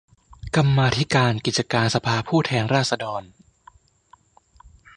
[0.55, 3.21] กรรมาธิการกิจการสภาผู้แทนราษฎร